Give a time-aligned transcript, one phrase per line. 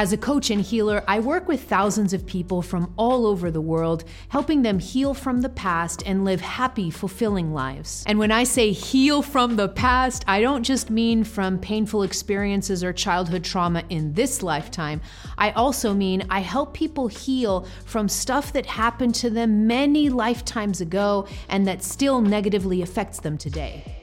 [0.00, 3.60] As a coach and healer, I work with thousands of people from all over the
[3.60, 8.02] world, helping them heal from the past and live happy, fulfilling lives.
[8.06, 12.82] And when I say heal from the past, I don't just mean from painful experiences
[12.82, 15.02] or childhood trauma in this lifetime.
[15.36, 20.80] I also mean I help people heal from stuff that happened to them many lifetimes
[20.80, 23.99] ago and that still negatively affects them today.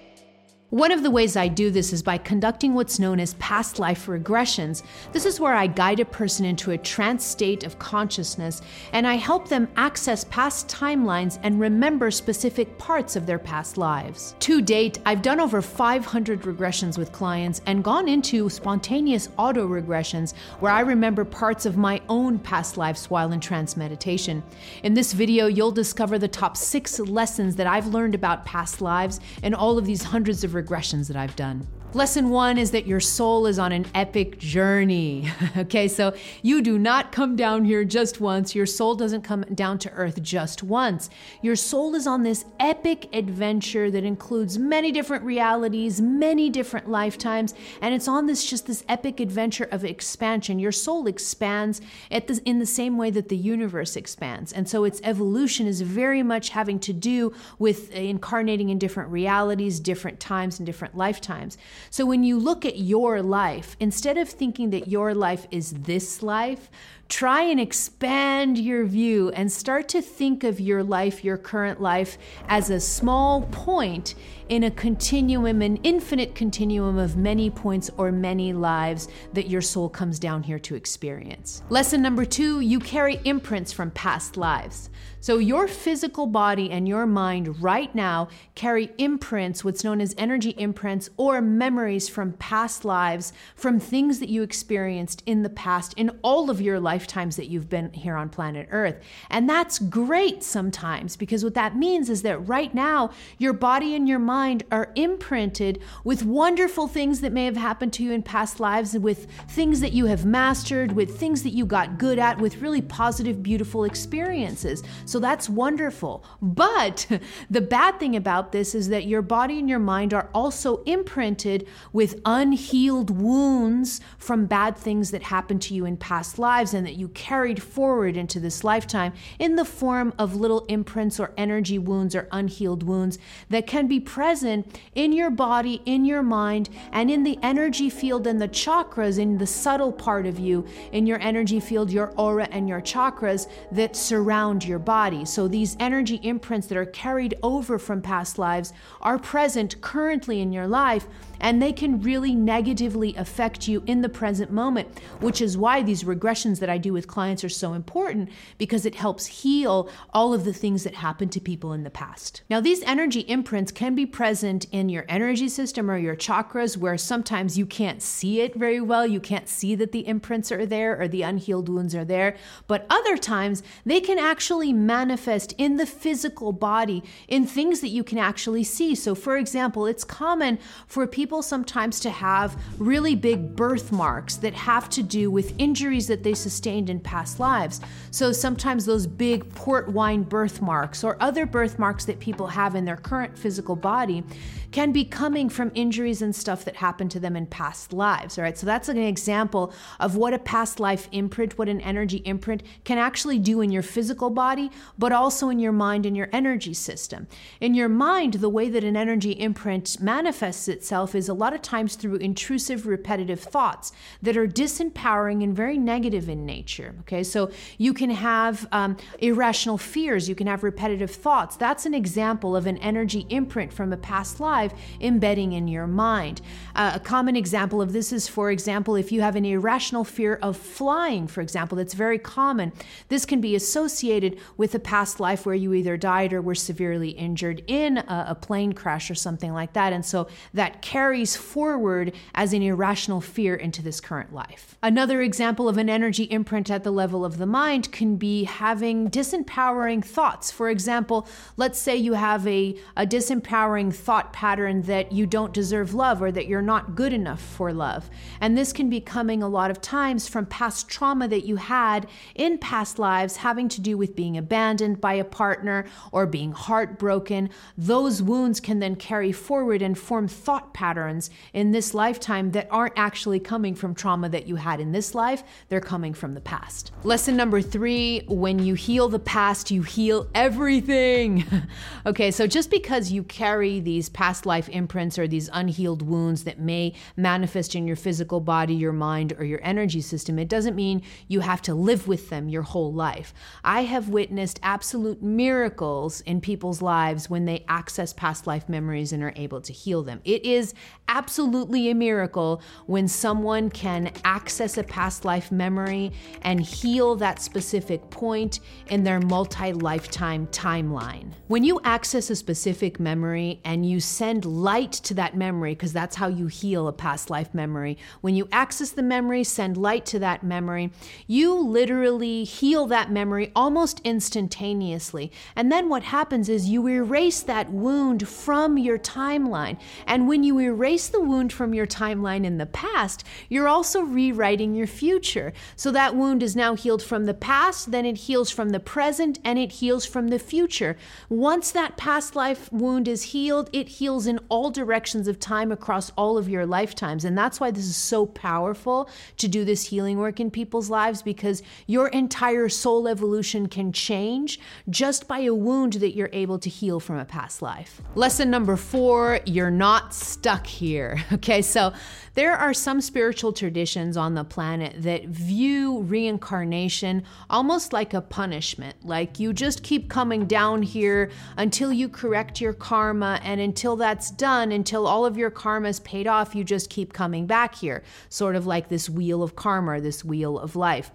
[0.70, 4.08] One of the ways I do this is by conducting what's known as past life
[4.08, 4.84] regressions.
[5.14, 8.62] This is where I guide a person into a trance state of consciousness
[8.92, 14.36] and I help them access past timelines and remember specific parts of their past lives.
[14.40, 20.34] To date, I've done over 500 regressions with clients and gone into spontaneous auto regressions
[20.60, 24.44] where I remember parts of my own past lives while in trance meditation.
[24.84, 29.22] In this video, you'll discover the top six lessons that I've learned about past lives
[29.44, 31.68] and all of these hundreds of regressions that I've done.
[31.98, 35.32] Lesson one is that your soul is on an epic journey.
[35.58, 38.54] okay, so you do not come down here just once.
[38.54, 41.10] Your soul doesn't come down to earth just once.
[41.42, 47.56] Your soul is on this epic adventure that includes many different realities, many different lifetimes,
[47.82, 50.60] and it's on this just this epic adventure of expansion.
[50.60, 51.82] Your soul expands
[52.12, 54.54] the, in the same way that the universe expands.
[54.54, 59.80] And so its evolution is very much having to do with incarnating in different realities,
[59.80, 61.58] different times, and different lifetimes.
[61.90, 66.22] So when you look at your life, instead of thinking that your life is this
[66.22, 66.70] life,
[67.10, 72.18] try and expand your view and start to think of your life, your current life,
[72.48, 74.16] as a small point
[74.50, 79.90] in a continuum, an infinite continuum of many points or many lives that your soul
[79.90, 81.64] comes down here to experience.
[81.70, 84.90] Lesson number two you carry imprints from past lives.
[85.20, 90.54] So, your physical body and your mind right now carry imprints, what's known as energy
[90.58, 96.12] imprints, or memories from past lives, from things that you experienced in the past in
[96.22, 99.00] all of your lifetimes that you've been here on planet Earth.
[99.30, 104.10] And that's great sometimes because what that means is that right now, your body and
[104.10, 108.60] your mind are imprinted with wonderful things that may have happened to you in past
[108.60, 112.64] lives, with things that you have mastered, with things that you got good at, with
[112.64, 114.82] really positive, beautiful experiences.
[115.06, 116.24] So that's wonderful.
[116.42, 117.06] But
[117.52, 121.68] the bad thing about this is that your body and your mind are also imprinted
[121.94, 126.96] with unhealed wounds from bad things that happened to you in past lives and that
[126.96, 132.16] you carried forward into this lifetime in the form of little imprints or energy wounds
[132.16, 137.24] or unhealed wounds that can be present in your body, in your mind, and in
[137.24, 141.60] the energy field and the chakras, in the subtle part of you, in your energy
[141.60, 145.26] field, your aura, and your chakras that surround your body.
[145.26, 148.72] So these energy imprints that are carried over from past lives
[149.02, 151.06] are present currently in your life
[151.40, 154.88] and they can really negatively affect you in the present moment,
[155.20, 158.96] which is why these regressions that I do with clients are so important because it
[158.96, 162.42] helps heal all of the things that happened to people in the past.
[162.50, 166.98] Now, these energy imprints can be present in your energy system or your chakras where
[166.98, 169.06] sometimes you can't see it very well.
[169.06, 172.38] You can't see that the imprints are there or the unhealed wounds are there.
[172.68, 178.04] But other times, they can actually manifest in the physical body in things that you
[178.04, 178.96] can actually see.
[178.96, 184.90] So, for example, it's common for people sometimes to have really big birthmarks that have
[184.90, 186.34] to do with injuries that they
[186.68, 187.82] in past lives.
[188.12, 192.98] So sometimes those big port wine birthmarks or other birthmarks that people have in their
[192.98, 194.24] current physical body
[194.72, 198.38] can be coming from injuries and stuff that happened to them in past lives.
[198.38, 202.22] All right, so that's an example of what a past life imprint, what an energy
[202.26, 206.30] imprint can actually do in your physical body, but also in your mind and your
[206.34, 207.28] energy system.
[207.62, 211.62] In your mind, the way that an energy imprint manifests itself is a lot of
[211.62, 213.92] times through intrusive, repetitive thoughts
[214.22, 216.57] that are disempowering and very negative in nature.
[217.02, 221.56] Okay, so you can have um, irrational fears, you can have repetitive thoughts.
[221.56, 226.42] That's an example of an energy imprint from a past life embedding in your mind.
[226.76, 230.36] Uh, a common example of this is, for example, if you have an irrational fear
[230.42, 232.72] of flying, for example, that's very common.
[233.10, 237.10] This can be associated with a past life where you either died or were severely
[237.10, 239.94] injured in a, a plane crash or something like that.
[239.94, 244.76] And so that carries forward as an irrational fear into this current life.
[244.82, 249.10] Another example of an energy imprint at the level of the mind can be having
[249.10, 250.50] disempowering thoughts.
[250.50, 251.28] For example,
[251.58, 256.32] let's say you have a, a disempowering thought pattern that you don't deserve love or
[256.32, 258.10] that you're not good enough for love.
[258.40, 262.08] And this can be coming a lot of times from past trauma that you had
[262.34, 267.50] in past lives having to do with being abandoned by a partner or being heartbroken.
[267.78, 272.98] Those wounds can then carry forward and form thought patterns in this lifetime that aren't
[272.98, 276.92] actually coming from trauma that you had in this life, they're coming from the past.
[277.04, 281.46] Lesson number three when you heal the past, you heal everything.
[282.06, 286.60] okay, so just because you carry these past life imprints or these unhealed wounds that
[286.60, 291.02] may manifest in your physical body, your mind, or your energy system, it doesn't mean
[291.28, 293.34] you have to live with them your whole life.
[293.64, 299.24] I have witnessed absolute miracles in people's lives when they access past life memories and
[299.24, 300.22] are able to heal them.
[300.24, 300.74] It is
[301.08, 308.10] absolutely a miracle when someone can access a past life memory and heal that specific
[308.10, 308.60] point
[308.90, 311.32] in their multi lifetime timeline.
[311.48, 316.16] When you access a specific memory and you send light to that memory, because that's
[316.16, 320.20] how you heal a past life memory, when you access the memory, send light to
[320.20, 320.92] that memory,
[321.26, 325.32] you literally heal that memory almost instantaneously.
[325.56, 329.80] And then what happens is you erase that wound from your timeline.
[330.06, 334.76] And when you erase the wound from your timeline in the past, you're also rewriting
[334.76, 335.54] your future.
[335.76, 339.40] So that wound is now healed from the past, then it heals from the present,
[339.44, 340.98] and it heals from the future.
[341.30, 346.12] Once that past life wound is healed, it heals in all directions of time across
[346.18, 347.26] all of your lifetimes.
[347.26, 351.22] And that's why this is so powerful to do this healing work in people's lives
[351.22, 354.60] because your entire soul evolution can change
[354.90, 358.02] just by a wound that you're able to heal from a past life.
[358.16, 361.24] Lesson number four you're not stuck here.
[361.38, 361.94] Okay, so
[362.34, 368.96] there are some spiritual traditions on the planet that view reincarnation almost like a punishment.
[369.04, 374.32] Like you just keep coming down here until you correct your karma, and until that's
[374.32, 378.04] done, until all of your karma is paid off, you just keep coming back here.
[378.30, 381.12] Sort of like this wheel of karma, this wheel of life.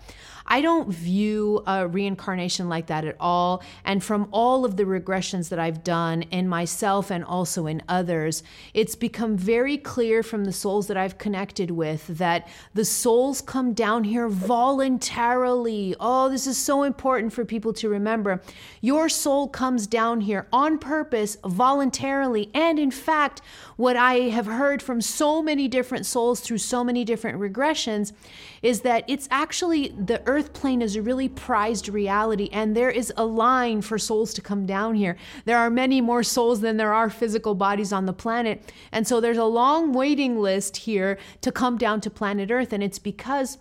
[0.46, 3.62] I don't view a reincarnation like that at all.
[3.84, 8.42] And from all of the regressions that I've done in myself and also in others,
[8.74, 13.72] it's become very clear from the souls that I've connected with that the souls come
[13.72, 14.28] down here
[14.72, 15.94] voluntarily.
[16.00, 18.40] Oh, this is so important for people to remember.
[18.80, 22.50] Your soul comes down here on purpose, voluntarily.
[22.54, 23.42] And in fact,
[23.76, 28.14] what I have heard from so many different souls through so many different regressions
[28.62, 33.12] is that it's actually the earth plane is a really prized reality, and there is
[33.18, 35.18] a line for souls to come down here.
[35.44, 38.72] There are many more souls than there are physical bodies on the planet.
[38.90, 42.82] And so there's a long waiting list here to come down to planet Earth, and
[42.82, 43.58] it's because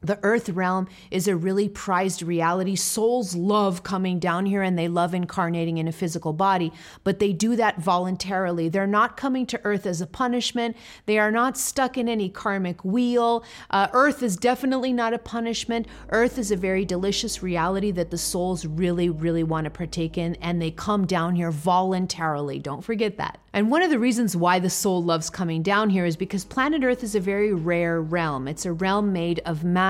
[0.00, 2.76] the earth realm is a really prized reality.
[2.76, 6.72] Souls love coming down here and they love incarnating in a physical body,
[7.02, 8.68] but they do that voluntarily.
[8.68, 10.76] They're not coming to earth as a punishment.
[11.06, 13.44] They are not stuck in any karmic wheel.
[13.70, 15.88] Uh, earth is definitely not a punishment.
[16.10, 20.36] Earth is a very delicious reality that the souls really, really want to partake in,
[20.36, 22.60] and they come down here voluntarily.
[22.60, 23.38] Don't forget that.
[23.52, 26.84] And one of the reasons why the soul loves coming down here is because planet
[26.84, 28.46] Earth is a very rare realm.
[28.46, 29.87] It's a realm made of matter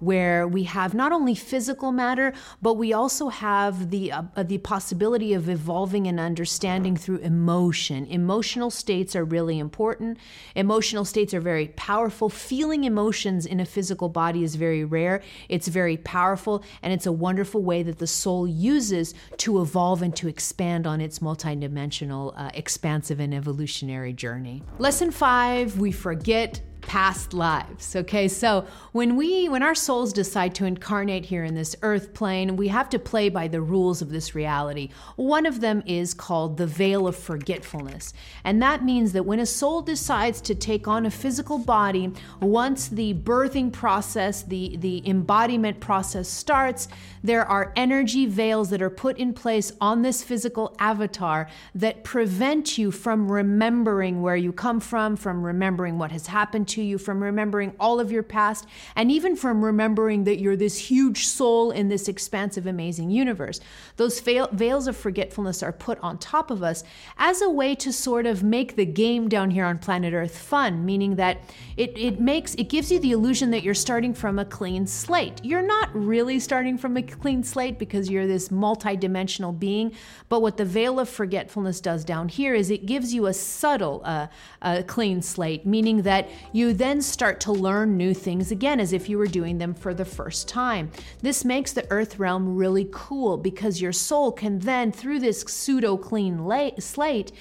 [0.00, 5.32] where we have not only physical matter, but we also have the uh, the possibility
[5.34, 8.06] of evolving and understanding through emotion.
[8.06, 10.18] Emotional states are really important.
[10.54, 12.28] Emotional states are very powerful.
[12.28, 15.22] Feeling emotions in a physical body is very rare.
[15.48, 20.14] It's very powerful and it's a wonderful way that the soul uses to evolve and
[20.16, 24.62] to expand on its multidimensional uh, expansive and evolutionary journey.
[24.78, 27.94] Lesson five, we forget past lives.
[27.94, 32.56] Okay, so when we when our souls decide to incarnate here in this earth plane,
[32.56, 34.88] we have to play by the rules of this reality.
[35.16, 38.14] One of them is called the veil of forgetfulness.
[38.42, 42.10] And that means that when a soul decides to take on a physical body,
[42.40, 46.88] once the birthing process, the the embodiment process starts,
[47.22, 52.78] there are energy veils that are put in place on this physical avatar that prevent
[52.78, 57.22] you from remembering where you come from, from remembering what has happened to you, from
[57.22, 58.66] remembering all of your past,
[58.96, 63.60] and even from remembering that you're this huge soul in this expansive, amazing universe.
[63.96, 66.84] Those veils of forgetfulness are put on top of us
[67.16, 70.84] as a way to sort of make the game down here on planet Earth fun,
[70.84, 71.38] meaning that
[71.76, 75.44] it, it makes it gives you the illusion that you're starting from a clean slate.
[75.44, 79.92] You're not really starting from a clean slate because you're this multidimensional being,
[80.28, 84.02] but what the veil of forgetfulness does down here is it gives you a subtle
[84.04, 84.26] uh,
[84.62, 89.08] uh, clean slate, meaning that you then start to learn new things again as if
[89.08, 90.90] you were doing them for the first time.
[91.20, 95.96] This makes the earth realm really cool because your soul can then, through this pseudo
[95.96, 96.38] clean
[96.80, 97.32] slate,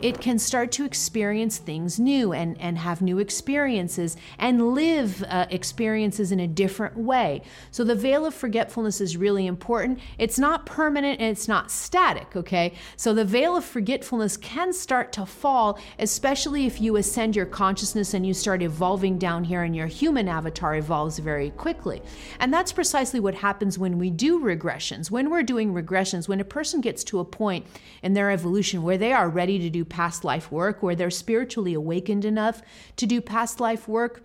[0.00, 5.46] it can start to experience things new and, and have new experiences and live uh,
[5.50, 7.42] experiences in a different way.
[7.70, 10.00] So the veil of forgetfulness is really important.
[10.18, 12.74] It's not permanent and it's not static, okay?
[12.96, 18.12] So the veil of forgetfulness can start to fall, especially if you ascend your consciousness
[18.12, 22.02] and you start evolving down here and your human avatar evolves very quickly.
[22.38, 25.10] And that's precisely what happens when we do regressions.
[25.10, 27.66] When we're doing regressions, when a person gets to a point
[28.02, 31.74] in their evolution where they are ready to do past life work, where they're spiritually
[31.74, 32.62] awakened enough
[32.96, 34.22] to do past life work,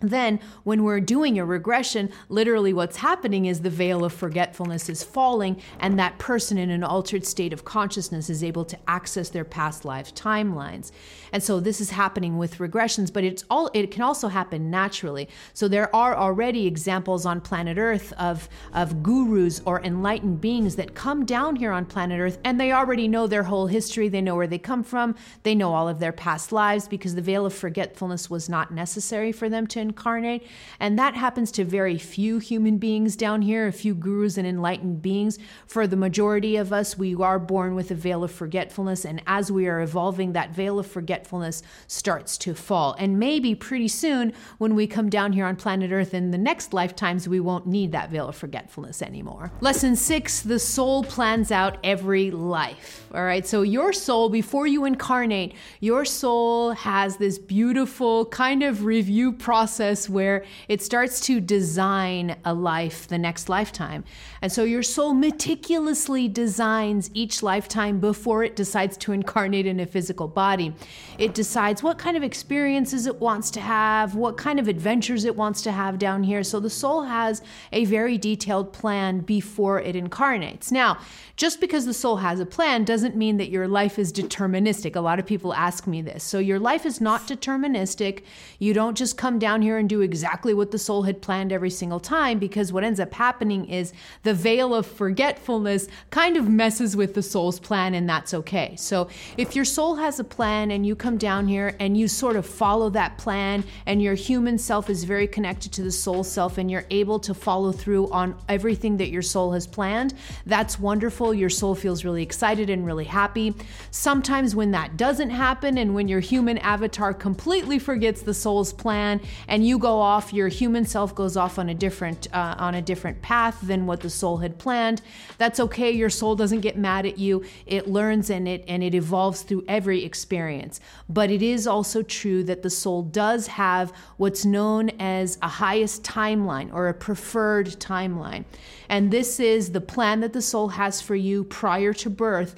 [0.00, 5.02] then, when we're doing a regression, literally what's happening is the veil of forgetfulness is
[5.02, 9.44] falling, and that person in an altered state of consciousness is able to access their
[9.44, 10.92] past life timelines.
[11.32, 15.28] And so this is happening with regressions, but it's all it can also happen naturally.
[15.54, 20.94] So there are already examples on planet Earth of, of gurus or enlightened beings that
[20.94, 24.36] come down here on planet Earth and they already know their whole history, they know
[24.36, 27.54] where they come from, they know all of their past lives because the veil of
[27.54, 30.42] forgetfulness was not necessary for them to incarnate.
[30.80, 35.02] And that happens to very few human beings down here, a few gurus and enlightened
[35.02, 35.38] beings.
[35.66, 39.04] For the majority of us, we are born with a veil of forgetfulness.
[39.04, 42.94] And as we are evolving, that veil of forgetfulness starts to fall.
[42.98, 46.72] And maybe pretty soon, when we come down here on planet Earth in the next
[46.72, 49.52] lifetimes, we won't need that veil of forgetfulness anymore.
[49.60, 53.06] Lesson six the soul plans out every life.
[53.14, 58.84] All right, so your soul, before you incarnate, your soul has this beautiful kind of
[58.84, 64.02] review process process where it starts to design a life the next lifetime.
[64.40, 69.86] And so your soul meticulously designs each lifetime before it decides to incarnate in a
[69.86, 70.72] physical body.
[71.18, 75.36] It decides what kind of experiences it wants to have, what kind of adventures it
[75.36, 76.42] wants to have down here.
[76.42, 77.42] So the soul has
[77.72, 80.72] a very detailed plan before it incarnates.
[80.72, 80.98] Now,
[81.36, 84.96] just because the soul has a plan doesn't mean that your life is deterministic.
[84.96, 86.24] A lot of people ask me this.
[86.24, 88.22] So your life is not deterministic.
[88.58, 91.70] You don't just come down here and do exactly what the soul had planned every
[91.70, 93.92] single time because what ends up happening is
[94.22, 98.74] the veil of forgetfulness kind of messes with the soul's plan and that's okay.
[98.76, 102.36] So if your soul has a plan and you come down here and you sort
[102.36, 106.58] of follow that plan and your human self is very connected to the soul self
[106.58, 110.14] and you're able to follow through on everything that your soul has planned,
[110.46, 113.54] that's wonderful your soul feels really excited and really happy.
[113.90, 119.20] Sometimes when that doesn't happen and when your human avatar completely forgets the soul's plan
[119.48, 122.82] and you go off, your human self goes off on a different uh, on a
[122.82, 125.02] different path than what the soul had planned.
[125.38, 125.90] That's okay.
[125.90, 127.44] Your soul doesn't get mad at you.
[127.64, 130.80] It learns and it and it evolves through every experience.
[131.08, 136.02] But it is also true that the soul does have what's known as a highest
[136.02, 138.44] timeline or a preferred timeline.
[138.88, 142.56] And this is the plan that the soul has for you prior to birth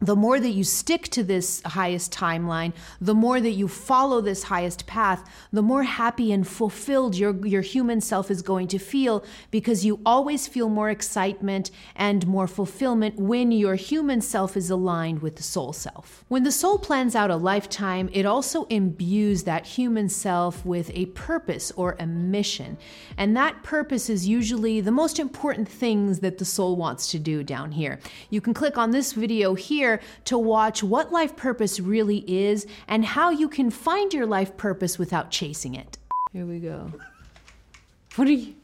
[0.00, 4.44] the more that you stick to this highest timeline, the more that you follow this
[4.44, 9.24] highest path, the more happy and fulfilled your, your human self is going to feel
[9.50, 15.22] because you always feel more excitement and more fulfillment when your human self is aligned
[15.22, 16.24] with the soul self.
[16.28, 21.06] When the soul plans out a lifetime, it also imbues that human self with a
[21.06, 22.76] purpose or a mission.
[23.16, 27.42] And that purpose is usually the most important things that the soul wants to do
[27.42, 28.00] down here.
[28.28, 29.83] You can click on this video here
[30.24, 34.98] to watch what life purpose really is and how you can find your life purpose
[34.98, 35.98] without chasing it.
[36.32, 36.90] Here we go.
[38.16, 38.54] What are you?